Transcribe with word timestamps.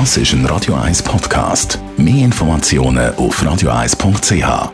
Das 0.00 0.16
ist 0.16 0.32
ein 0.32 0.44
Radio 0.46 0.74
1 0.74 1.04
Podcast. 1.04 1.78
Mehr 1.96 2.24
Informationen 2.24 3.14
auf 3.14 3.40
radio1.ch. 3.40 4.72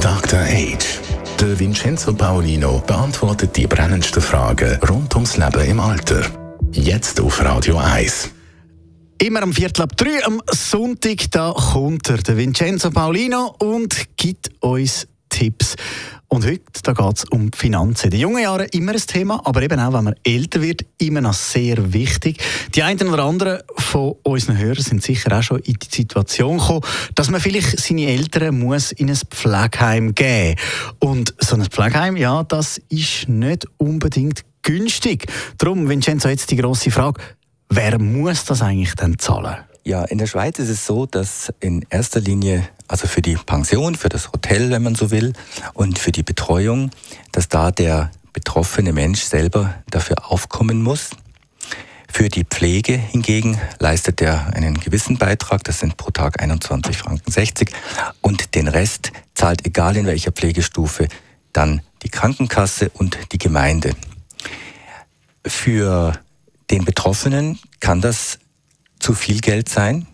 Dr. 0.00 0.38
Age. 0.38 1.00
Der 1.40 1.58
Vincenzo 1.58 2.14
Paolino 2.14 2.80
beantwortet 2.86 3.56
die 3.56 3.66
brennendsten 3.66 4.22
Fragen 4.22 4.78
rund 4.88 5.12
ums 5.16 5.36
Leben 5.36 5.68
im 5.68 5.80
Alter. 5.80 6.22
Jetzt 6.70 7.20
auf 7.20 7.42
Radio 7.42 7.78
1. 7.78 8.30
Immer 9.20 9.42
am 9.42 9.52
Viertel 9.52 9.82
ab 9.82 9.96
drei 9.96 10.24
am 10.24 10.40
Sonntag 10.48 11.32
da 11.32 11.52
kommt 11.52 12.08
er, 12.08 12.18
der 12.18 12.36
Vincenzo 12.36 12.92
Paolino 12.92 13.56
und 13.58 14.06
gibt 14.16 14.52
uns 14.60 15.08
Tipps. 15.30 15.74
Und 16.30 16.44
heute 16.44 16.60
geht 16.60 17.16
es 17.16 17.24
um 17.24 17.50
Finanzen. 17.52 18.10
Die 18.10 18.20
jungen 18.20 18.42
Jahre 18.42 18.66
immer 18.66 18.92
ein 18.92 18.98
Thema, 18.98 19.40
aber 19.44 19.62
eben 19.62 19.80
auch, 19.80 19.94
wenn 19.94 20.04
man 20.04 20.14
älter 20.24 20.60
wird, 20.60 20.84
immer 20.98 21.22
noch 21.22 21.32
sehr 21.32 21.94
wichtig. 21.94 22.38
Die 22.74 22.82
einen 22.82 23.08
oder 23.08 23.24
anderen 23.24 23.62
von 23.76 24.14
unseren 24.24 24.58
Hörern 24.58 24.82
sind 24.82 25.02
sicher 25.02 25.38
auch 25.38 25.42
schon 25.42 25.60
in 25.60 25.74
die 25.74 25.96
Situation 25.96 26.58
gekommen, 26.58 26.82
dass 27.14 27.30
man 27.30 27.40
vielleicht 27.40 27.80
seine 27.80 28.08
Eltern 28.08 28.58
muss 28.58 28.92
in 28.92 29.08
ein 29.08 29.16
Pflegeheim 29.16 30.14
geben 30.14 30.56
Und 30.98 31.34
so 31.38 31.56
ein 31.56 31.64
Pflegeheim, 31.64 32.16
ja, 32.16 32.42
das 32.44 32.78
ist 32.90 33.26
nicht 33.28 33.66
unbedingt 33.78 34.44
günstig. 34.62 35.26
Darum, 35.56 35.88
Vincenzo, 35.88 36.28
jetzt 36.28 36.50
die 36.50 36.56
grosse 36.56 36.90
Frage, 36.90 37.22
wer 37.70 37.98
muss 37.98 38.44
das 38.44 38.60
eigentlich 38.60 38.94
dann 38.96 39.18
zahlen? 39.18 39.56
Ja, 39.88 40.04
in 40.04 40.18
der 40.18 40.26
Schweiz 40.26 40.58
ist 40.58 40.68
es 40.68 40.84
so, 40.84 41.06
dass 41.06 41.50
in 41.60 41.82
erster 41.88 42.20
Linie, 42.20 42.68
also 42.88 43.08
für 43.08 43.22
die 43.22 43.36
Pension, 43.36 43.94
für 43.94 44.10
das 44.10 44.30
Hotel, 44.32 44.70
wenn 44.70 44.82
man 44.82 44.94
so 44.94 45.10
will, 45.10 45.32
und 45.72 45.98
für 45.98 46.12
die 46.12 46.22
Betreuung, 46.22 46.90
dass 47.32 47.48
da 47.48 47.70
der 47.70 48.10
betroffene 48.34 48.92
Mensch 48.92 49.22
selber 49.22 49.76
dafür 49.88 50.30
aufkommen 50.30 50.82
muss. 50.82 51.08
Für 52.06 52.28
die 52.28 52.44
Pflege 52.44 52.98
hingegen 52.98 53.58
leistet 53.78 54.20
er 54.20 54.48
einen 54.48 54.78
gewissen 54.78 55.16
Beitrag, 55.16 55.64
das 55.64 55.80
sind 55.80 55.96
pro 55.96 56.10
Tag 56.10 56.42
21 56.42 56.98
Franken 56.98 57.32
60 57.32 57.70
und 58.20 58.54
den 58.54 58.68
Rest 58.68 59.12
zahlt, 59.34 59.64
egal 59.64 59.96
in 59.96 60.04
welcher 60.04 60.32
Pflegestufe, 60.32 61.08
dann 61.54 61.80
die 62.02 62.10
Krankenkasse 62.10 62.90
und 62.90 63.16
die 63.32 63.38
Gemeinde. 63.38 63.94
Für 65.46 66.12
den 66.70 66.84
Betroffenen 66.84 67.58
kann 67.80 68.02
das 68.02 68.38
zu 68.98 69.14
viel 69.14 69.40
Geld 69.40 69.68
sein. 69.68 70.06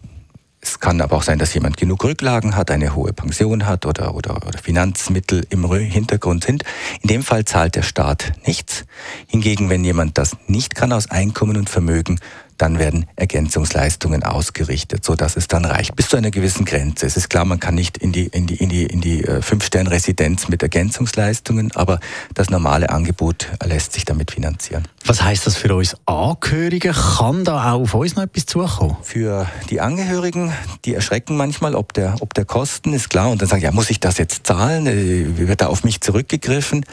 Es 0.61 0.81
kann 0.81 1.03
aber 1.03 1.17
auch 1.17 1.23
sein, 1.23 1.39
dass 1.39 1.53
jemand 1.53 1.77
genug 1.77 2.03
Rücklagen 2.05 2.57
hat, 2.57 2.71
eine 2.71 2.95
hohe 2.95 3.13
Pension 3.13 3.67
hat 3.67 3.85
oder, 3.85 4.15
oder, 4.15 4.47
oder 4.47 4.59
Finanzmittel 4.59 5.47
im 5.51 5.71
Hintergrund 5.71 6.43
sind. 6.43 6.65
In 7.03 7.09
dem 7.09 7.23
Fall 7.23 7.45
zahlt 7.45 7.77
der 7.77 7.83
Staat 7.83 8.33
nichts. 8.47 8.87
Hingegen, 9.27 9.69
wenn 9.69 9.85
jemand 9.85 10.17
das 10.17 10.39
nicht 10.47 10.75
kann 10.75 10.93
aus 10.95 11.11
Einkommen 11.11 11.59
und 11.59 11.69
Vermögen, 11.69 12.19
dann 12.59 12.79
werden 12.79 13.07
Ergänzungsleistungen 13.17 14.23
ausgerichtet, 14.23 15.05
so 15.05 15.15
dass 15.15 15.37
es 15.37 15.49
dann 15.49 15.65
reicht 15.65 15.97
bis 15.97 16.09
zu 16.09 16.17
einer 16.17 16.31
gewissen 16.31 16.65
Grenze. 16.65 17.07
Es 17.07 17.17
ist 17.17 17.29
klar, 17.29 17.45
man 17.45 17.61
kann 17.61 17.75
nicht 17.75 17.99
in 17.99 18.13
die 18.13 18.27
in 18.27 18.47
die 18.47 18.57
in 18.57 18.69
die 18.69 18.85
in 18.85 19.01
die 19.01 19.25
äh, 19.25 19.43
Fünf-Stern-Residenz 19.43 20.49
mit 20.49 20.63
Ergänzungsleistungen, 20.63 21.73
aber 21.75 22.01
das 22.35 22.51
normale 22.51 22.91
Angebot 22.91 23.49
lässt 23.65 23.93
sich 23.93 24.05
damit 24.05 24.31
finanzieren. 24.31 24.87
Was 25.05 25.23
heißt 25.23 25.47
das 25.47 25.57
für 25.57 25.75
uns 25.75 25.97
Angehörige? 26.07 26.93
Kann 26.93 27.45
da 27.45 27.73
auch 27.73 27.83
auf 27.83 27.95
uns 27.95 28.17
noch 28.17 28.23
etwas 28.23 28.47
zukommen? 28.47 28.97
Für 29.03 29.47
die 29.71 29.81
Angehörigen, 29.81 30.53
die 30.85 30.95
erschrecken 30.95 31.37
manchmal, 31.37 31.75
ob 31.75 31.93
der 31.93 32.17
ob 32.21 32.35
der 32.35 32.45
Kosten 32.45 32.93
ist 32.93 33.11
klar 33.11 33.31
und 33.31 33.43
dann 33.43 33.49
sagen, 33.49 33.63
ja, 33.63 33.73
muss 33.73 33.91
ich 33.91 34.01
das 34.01 34.19
jetzt 34.19 34.47
zahlen? 34.47 34.87
Äh, 34.87 35.37
wird 35.37 35.61
da 35.61 35.67
auf 35.67 35.85
mich 35.85 36.01
zurückgegriffen? 36.01 36.85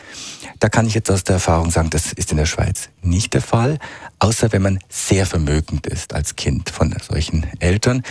Da 0.59 0.69
kann 0.69 0.85
ich 0.85 0.93
jetzt 0.93 1.09
aus 1.09 1.23
der 1.23 1.35
Erfahrung 1.35 1.71
sagen, 1.71 1.89
das 1.89 2.13
ist 2.13 2.31
in 2.31 2.37
der 2.37 2.45
Schweiz 2.45 2.89
nicht 3.01 3.33
der 3.33 3.41
Fall, 3.41 3.79
außer 4.22 4.52
wenn 4.52 4.61
man 4.61 4.80
sehr 4.88 5.25
vermögend 5.25 5.88
ist 5.88 6.14
als 6.14 6.36
Kind 6.36 6.69
von 6.69 6.95
solchen 7.02 7.47
Eltern. 7.59 8.03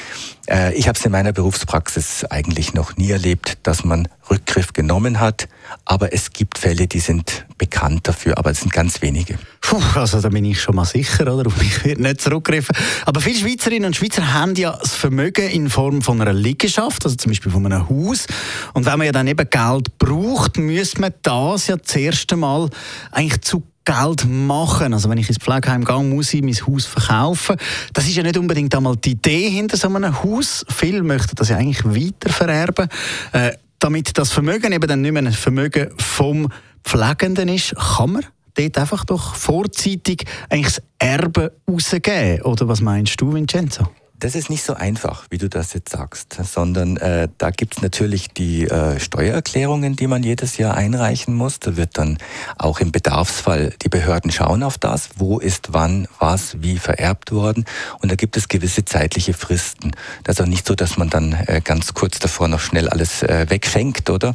Äh, 0.48 0.75
ich 0.75 0.89
habe 0.89 0.98
es 0.98 1.05
in 1.05 1.12
meiner 1.12 1.33
Berufspraxis 1.33 2.25
eigentlich 2.25 2.75
noch 2.75 2.97
nie 2.97 3.12
erlebt, 3.12 3.58
dass 3.62 3.84
man 3.84 4.08
Rückgriff 4.28 4.73
genommen 4.73 5.20
hat, 5.20 5.48
aber 5.84 6.12
es 6.12 6.33
gibt 6.33 6.58
Fälle, 6.58 6.89
die 6.89 6.98
sind 6.98 7.46
bekannt 7.58 8.08
dafür, 8.08 8.39
aber 8.39 8.51
es 8.51 8.61
sind 8.61 8.73
ganz 8.73 9.02
wenige. 9.02 9.39
Puh, 9.61 9.80
also 9.95 10.20
da 10.20 10.29
bin 10.30 10.45
ich 10.45 10.61
schon 10.61 10.74
mal 10.74 10.84
sicher, 10.84 11.33
oder? 11.33 11.46
Auf 11.46 11.57
mich 11.58 11.84
wird 11.84 12.01
nicht 12.01 12.20
zurückgegriffen. 12.20 12.74
Aber 13.07 13.20
viele 13.20 13.39
Schweizerinnen 13.39 13.86
und 13.86 13.96
Schweizer 13.96 14.33
haben 14.33 14.57
ja 14.57 14.77
das 14.77 14.95
Vermögen 14.95 15.48
in 15.48 15.70
Form 15.70 16.02
von 16.02 16.20
einer 16.20 16.33
Liegenschaft, 16.33 17.05
also 17.05 17.17
zum 17.17 17.30
Beispiel 17.30 17.52
von 17.52 17.67
einem 17.67 17.89
Haus. 17.89 18.27
Und 18.73 18.84
wenn 18.84 18.98
man 18.98 19.07
ja 19.07 19.13
dann 19.13 19.29
eben 19.29 19.48
Geld 19.48 19.96
braucht, 19.98 20.58
müsste 20.58 21.01
man 21.01 21.14
das 21.23 21.68
ja 21.68 21.80
zuerst 21.80 22.33
einmal 22.33 22.68
eigentlich 23.13 23.42
zu 23.42 23.63
Geld 23.90 24.24
machen. 24.28 24.95
Also 24.95 25.11
wenn 25.11 25.18
ich 25.18 25.28
ins 25.28 25.39
Pflegeheim 25.39 25.84
gehe, 25.84 25.98
muss 25.98 26.33
ich 26.33 26.42
mein 26.42 26.55
Haus 26.55 26.86
verkaufen. 26.86 27.56
Das 27.92 28.06
ist 28.06 28.14
ja 28.14 28.23
nicht 28.23 28.36
unbedingt 28.36 28.74
einmal 28.74 28.96
die 28.96 29.12
Idee 29.12 29.51
hinter 29.51 29.77
so 29.77 29.89
einem 29.89 30.23
Haus. 30.23 30.64
Viele 30.68 31.02
möchten 31.02 31.34
das 31.34 31.48
ja 31.48 31.56
eigentlich 31.56 31.84
weitervererben. 31.84 32.89
Äh, 33.33 33.52
damit 33.80 34.17
das 34.17 34.30
Vermögen 34.30 34.73
eben 34.73 34.86
dann 34.86 35.01
nicht 35.01 35.12
mehr 35.12 35.23
ein 35.23 35.33
Vermögen 35.33 35.90
vom 35.96 36.48
Pflegenden 36.84 37.48
ist, 37.48 37.74
kann 37.74 38.12
man 38.12 38.27
dort 38.55 38.78
einfach 38.78 39.05
doch 39.05 39.34
vorzeitig 39.34 40.24
eigentlich 40.48 40.74
das 40.77 40.83
Erbe 40.98 41.52
rausgeben. 41.68 42.42
Oder 42.42 42.68
was 42.68 42.80
meinst 42.80 43.20
du, 43.20 43.33
Vincenzo? 43.33 43.89
Das 44.20 44.35
ist 44.35 44.51
nicht 44.51 44.63
so 44.63 44.75
einfach, 44.75 45.25
wie 45.31 45.39
du 45.39 45.48
das 45.48 45.73
jetzt 45.73 45.92
sagst, 45.92 46.39
sondern 46.45 46.98
äh, 46.98 47.29
da 47.39 47.51
gibt 47.51 47.79
es 47.79 47.83
natürlich 47.83 48.29
die 48.29 48.69
äh, 48.69 49.01
Steuererklärungen, 49.01 49.97
die 49.97 50.07
man 50.07 50.23
jedes 50.23 50.58
Jahr 50.58 50.75
einreichen 50.75 51.35
muss. 51.35 51.58
Da 51.58 51.79
wird 51.79 51.97
dann 51.97 52.19
auch 52.58 52.81
im 52.81 52.92
Bedarfsfall 52.92 53.73
die 53.81 53.89
Behörden 53.89 54.31
schauen 54.31 54.63
auf 54.63 54.77
das, 54.77 55.08
wo 55.17 55.39
ist 55.39 55.73
wann 55.73 56.07
was 56.19 56.61
wie 56.61 56.77
vererbt 56.77 57.33
worden. 57.33 57.64
Und 58.03 58.13
da 58.13 58.14
gibt 58.14 58.36
es 58.36 58.48
gewisse 58.48 58.85
zeitliche 58.85 59.33
Fristen. 59.33 59.92
Das 60.23 60.37
ist 60.37 60.42
auch 60.42 60.48
nicht 60.48 60.67
so, 60.67 60.75
dass 60.75 60.98
man 60.98 61.08
dann 61.08 61.33
äh, 61.33 61.63
ganz 61.64 61.95
kurz 61.95 62.19
davor 62.19 62.48
noch 62.48 62.61
schnell 62.61 62.91
alles 62.91 63.23
äh, 63.23 63.47
wegschenkt, 63.48 64.11
oder? 64.11 64.35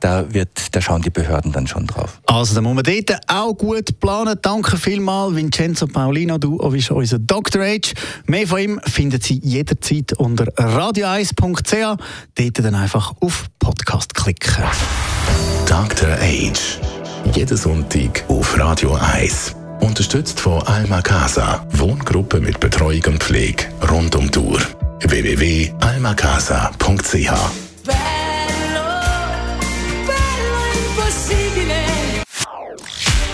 Da, 0.00 0.32
wird, 0.32 0.74
da 0.74 0.80
schauen 0.80 1.02
die 1.02 1.10
Behörden 1.10 1.52
dann 1.52 1.66
schon 1.66 1.86
drauf. 1.86 2.20
Also 2.26 2.54
da 2.54 2.60
muss 2.60 2.74
man 2.74 2.84
dort 2.84 3.18
auch 3.28 3.54
gut 3.54 3.98
planen. 4.00 4.38
Danke 4.42 4.76
vielmals, 4.76 5.34
Vincenzo 5.34 5.86
Paulino, 5.86 6.38
du 6.38 6.58
bist 6.70 6.90
unser 6.90 7.18
Dr. 7.18 7.62
Age. 7.62 7.94
Mehr 8.26 8.46
von 8.46 8.58
ihm 8.58 8.80
findet 8.84 9.24
Sie 9.24 9.40
jederzeit 9.42 10.12
unter 10.14 10.44
radio1.ch. 10.44 11.98
Dort 12.34 12.58
dann 12.58 12.74
einfach 12.74 13.14
auf 13.20 13.46
Podcast 13.58 14.14
klicken. 14.14 14.64
Dr. 15.66 16.10
Age. 16.20 16.78
Jeden 17.34 17.56
Sonntag 17.56 18.24
auf 18.28 18.58
Radio 18.58 18.94
1. 18.94 19.54
Unterstützt 19.80 20.38
von 20.40 20.62
Alma 20.62 21.02
Casa. 21.02 21.66
Wohngruppe 21.72 22.40
mit 22.40 22.60
Betreuung 22.60 23.02
und 23.06 23.22
Pflege 23.22 23.64
rund 23.90 24.16
um 24.16 24.30
die 24.30 24.38
Uhr. 24.38 24.60
www.almacasa.ch 25.00 27.65